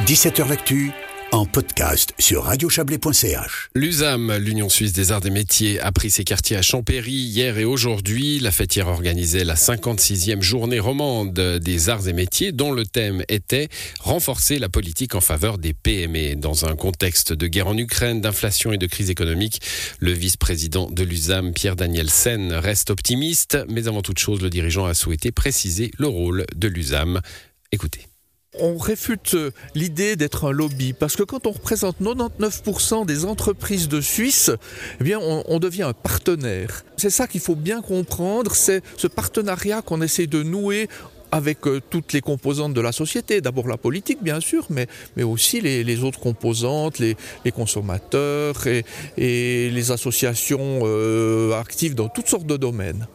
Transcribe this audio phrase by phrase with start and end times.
[0.00, 0.90] 17h L'actu
[1.30, 3.70] en podcast sur radiochablais.ch.
[3.74, 7.64] L'USAM, l'Union Suisse des Arts et Métiers, a pris ses quartiers à Champéry hier et
[7.64, 8.40] aujourd'hui.
[8.40, 13.68] La fêtière organisait la 56e journée romande des arts et métiers dont le thème était
[14.00, 16.34] renforcer la politique en faveur des PME.
[16.34, 19.62] Dans un contexte de guerre en Ukraine, d'inflation et de crise économique,
[20.00, 24.92] le vice-président de l'USAM, Pierre-Daniel Sen, reste optimiste, mais avant toute chose, le dirigeant a
[24.92, 27.20] souhaité préciser le rôle de l'USAM.
[27.72, 28.06] Écoutez
[28.60, 33.88] on réfute euh, l'idée d'être un lobby parce que quand on représente 99% des entreprises
[33.88, 34.50] de Suisse,
[35.00, 36.84] eh bien on, devient un partenaire.
[36.96, 40.88] C'est ça qu'il faut bien comprendre, c'est ce partenariat qu'on essaie de nouer
[41.32, 45.24] avec euh, toutes les composantes de la société, d'abord la politique bien sûr, mais, mais
[45.24, 47.16] aussi les, autres composantes, les,
[47.52, 48.84] consommateurs et,
[49.16, 53.06] les associations euh, actives dans toutes sortes de domaines.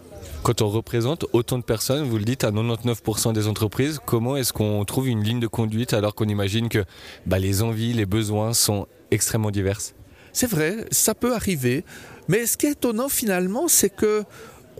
[0.43, 4.53] Quand on représente autant de personnes, vous le dites, à 99% des entreprises, comment est-ce
[4.53, 6.85] qu'on trouve une ligne de conduite alors qu'on imagine que
[7.25, 9.93] bah, les envies, les besoins sont extrêmement diverses?
[10.31, 11.83] C'est vrai, ça peut arriver.
[12.29, 14.23] Mais ce qui est étonnant finalement, c'est que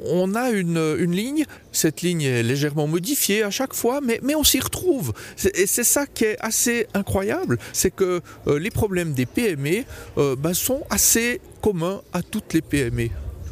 [0.06, 1.44] on a une, ligne,
[1.74, 5.12] cette ligne est légèrement modifiée à chaque fois, mais, on s'y retrouve.
[5.56, 9.84] Et c'est ça qui est assez incroyable, c'est que euh, les problèmes des PME
[10.18, 13.10] euh, bah, sont assez communs à toutes les PME.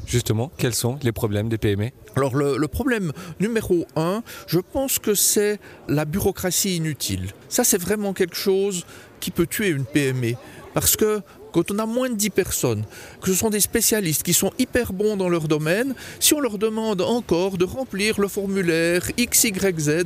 [0.08, 5.14] Justement, quels sont les problèmes des PME alors le, problème numéro un, je pense que
[5.14, 7.28] c'est la bureaucratie inutile.
[7.48, 8.88] Ça c'est vraiment quelque chose
[9.20, 10.34] qui peut tuer une PME.
[10.74, 12.84] Parce que quand on a moins de 10 personnes,
[13.22, 16.58] que ce sont des spécialistes qui sont hyper bons dans leur domaine, si on leur
[16.58, 20.06] demande encore de remplir le formulaire XYZ,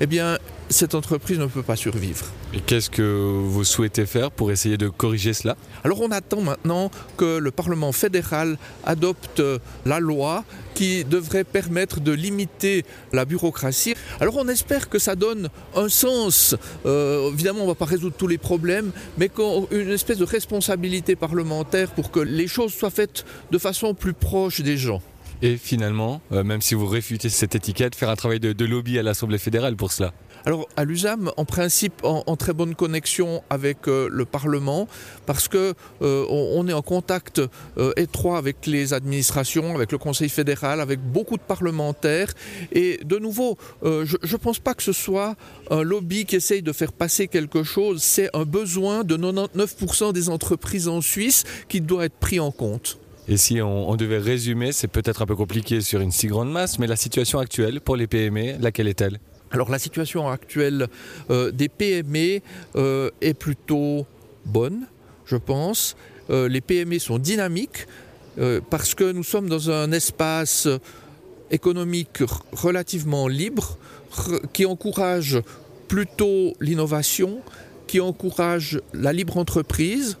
[0.00, 0.38] eh bien,
[0.72, 2.26] cette entreprise ne peut pas survivre.
[2.54, 5.56] Et qu'est-ce que vous souhaitez faire pour essayer de corriger cela?
[5.84, 9.42] Alors on attend maintenant que le Parlement fédéral adopte
[9.86, 13.94] la loi qui devrait permettre de limiter la bureaucratie.
[14.20, 16.56] Alors on espère que ça donne un sens.
[16.86, 19.30] Euh, évidemment, on ne va pas résoudre tous les problèmes, mais
[19.70, 24.60] une espèce de responsabilité parlementaire pour que les choses soient faites de façon plus proche
[24.60, 25.02] des gens.
[25.42, 29.02] Et finalement, euh, même si vous réfutez cette étiquette, faire un travail de lobby à
[29.02, 30.12] l'Assemblée fédérale pour cela
[30.44, 34.88] alors à l'USAM, en principe, en, très bonne connexion avec euh, le Parlement,
[35.26, 37.40] parce que euh, on, est en contact
[37.78, 42.32] euh, étroit avec les administrations, avec le Conseil fédéral, avec beaucoup de parlementaires.
[42.72, 45.36] Et de nouveau, je ne pense pas que ce soit
[45.70, 48.02] un lobby qui essaye de faire passer quelque chose.
[48.02, 52.98] C'est un besoin de 99% des entreprises en Suisse qui doit être pris en compte.
[53.28, 56.78] Et si on, devait résumer, c'est peut-être un peu compliqué sur une si grande masse,
[56.78, 59.20] mais la situation actuelle pour les PME, laquelle est-elle?
[59.52, 60.88] Alors la situation actuelle
[61.30, 62.40] euh, des PME
[62.74, 64.06] euh, est plutôt
[64.44, 64.86] bonne,
[65.24, 65.94] je pense.
[66.30, 67.86] Euh, les PME sont dynamiques
[68.70, 70.66] parce que nous sommes dans un espace
[71.50, 72.22] économique
[72.52, 73.76] relativement libre
[74.54, 75.38] qui encourage
[75.86, 77.42] plutôt l'innovation,
[77.86, 80.16] qui encourage la libre entreprise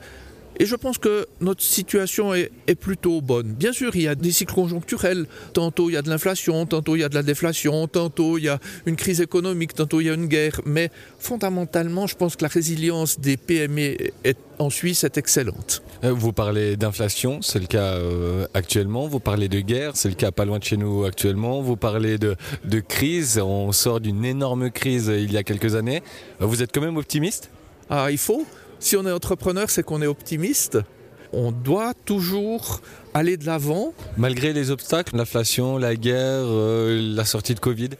[0.58, 3.52] et je pense que notre situation est, plutôt bonne.
[3.52, 5.26] Bien sûr, il y a des cycles conjoncturels.
[5.52, 8.44] Tantôt il y a de l'inflation, tantôt il y a de la déflation, tantôt il
[8.44, 10.60] y a une crise économique, tantôt il y a une guerre.
[10.64, 13.96] Mais fondamentalement, je pense que la résilience des PME
[14.58, 15.82] en Suisse est excellente.
[16.02, 19.06] Euh, vous parlez d'inflation, c'est le cas euh, actuellement.
[19.06, 21.60] Vous parlez de guerre, c'est le cas pas loin de chez nous actuellement.
[21.60, 26.02] Vous parlez de, de crise, on sort d'une énorme crise il y a quelques années.
[26.40, 27.50] Vous êtes quand même optimiste?
[27.90, 28.46] Ah, il faut
[28.82, 30.78] si on est entrepreneur, c'est qu'on est optimiste.
[31.32, 32.80] On doit toujours
[33.14, 33.94] aller de l'avant.
[34.16, 37.90] Malgré les obstacles, l'inflation, la guerre, euh, la sortie de Covid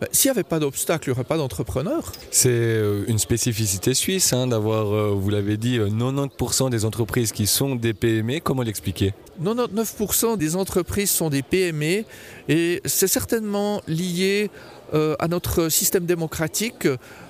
[0.00, 2.10] ben, S'il n'y avait pas d'obstacles, il n'y aurait pas d'entrepreneurs.
[2.30, 7.46] C'est euh, une spécificité suisse hein, d'avoir, euh, vous l'avez dit, 90% des entreprises qui
[7.46, 8.40] sont des PME.
[8.40, 9.12] Comment l'expliquer?
[9.44, 12.04] 99% des entreprises sont des PME
[12.48, 14.50] et c'est certainement lié
[14.92, 16.88] à notre système démocratique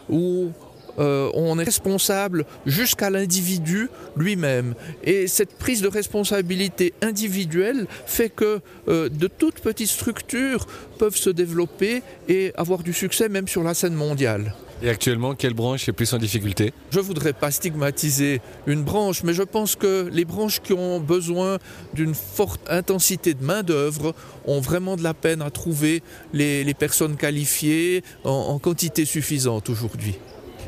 [0.08, 0.50] où
[0.98, 4.74] euh, on est responsable jusqu'à l'individu lui-même.
[5.04, 10.66] Et cette prise de responsabilité individuelle fait que euh, de toutes petites structures
[10.98, 14.54] peuvent se développer et avoir du succès même sur la scène mondiale.
[14.82, 16.72] Et actuellement, quelle branche est plus en difficulté?
[16.90, 21.00] Je ne voudrais pas stigmatiser une branche, mais je pense que les branches qui ont
[21.00, 21.58] besoin
[21.92, 24.14] d'une forte intensité de main-d'œuvre
[24.46, 26.02] ont vraiment de la peine à trouver
[26.32, 30.14] les, personnes qualifiées en quantité suffisante aujourd'hui.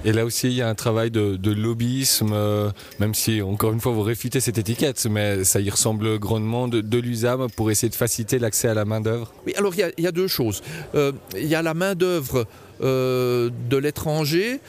[0.05, 3.81] Et là aussi, il y a un travail de, lobbyisme, euh, même si, encore une
[3.81, 7.95] fois, vous réfutez cette étiquette, mais ça y ressemble grandement de, l'USAM pour essayer de
[7.95, 9.33] faciliter l'accès à la main-d'œuvre.
[9.47, 10.63] Oui, alors il y, a deux choses.
[10.95, 12.47] Euh, il y a la main-d'œuvre
[12.83, 14.61] euh, de l'étranger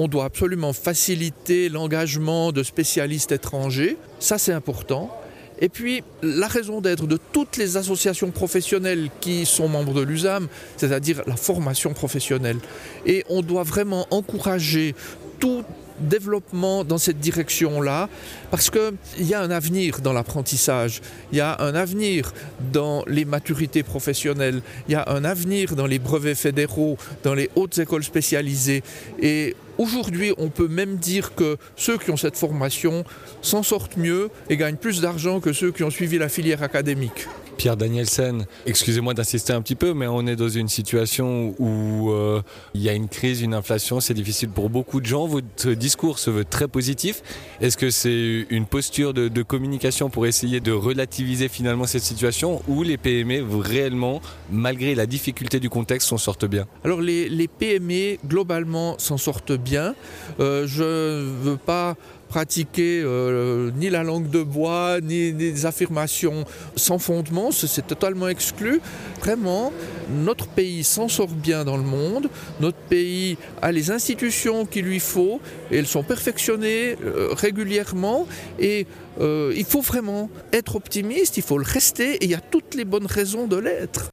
[0.00, 3.96] on doit absolument faciliter l'engagement de spécialistes étrangers.
[4.20, 5.10] Ça, c'est important.
[5.60, 10.48] Et puis, la raison d'être de toutes les associations professionnelles qui sont membres de l'USAM,
[10.76, 12.58] c'est-à-dire la formation professionnelle.
[13.06, 14.94] Et on doit vraiment encourager
[15.40, 15.66] toutes
[16.00, 18.08] développement dans cette direction-là,
[18.50, 21.00] parce qu'il y a un avenir dans l'apprentissage,
[21.32, 22.32] il y a un avenir
[22.72, 27.50] dans les maturités professionnelles, il y a un avenir dans les brevets fédéraux, dans les
[27.56, 28.82] hautes écoles spécialisées.
[29.20, 33.04] Et Aujourd'hui, on peut même dire que ceux qui ont cette formation
[33.42, 37.28] s'en sortent mieux et gagnent plus d'argent que ceux qui ont suivi la filière académique.
[37.58, 42.40] Pierre Danielsen, excusez-moi d'insister un petit peu, mais on est dans une situation où euh,
[42.72, 45.26] il y a une crise, une inflation, c'est difficile pour beaucoup de gens.
[45.26, 47.20] Votre discours se veut très positif.
[47.60, 52.84] Est-ce que c'est une posture de, communication pour essayer de relativiser finalement cette situation ou
[52.84, 54.20] les PME réellement,
[54.50, 56.66] malgré la difficulté du contexte, s'en sortent bien?
[56.84, 59.96] Alors les, les PME globalement s'en sortent bien.
[60.38, 61.96] Euh, je ne veux pas
[62.28, 66.44] pratiquer euh, ni la langue de bois, ni, des affirmations
[66.76, 68.80] sans fondement, c'est totalement exclu.
[69.20, 69.72] Vraiment,
[70.10, 72.28] notre pays s'en sort bien dans le monde,
[72.60, 75.40] notre pays a les institutions qu'il lui faut,
[75.70, 78.26] et elles sont perfectionnées euh, régulièrement,
[78.58, 78.86] et
[79.20, 82.74] euh, il faut vraiment être optimiste, il faut le rester, et il y a toutes
[82.74, 84.10] les bonnes raisons de l'être.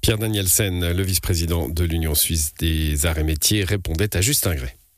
[0.00, 4.70] Pierre Danielsen, le vice-président de l'Union suisse des arts et métiers, répondait à Justin Gray.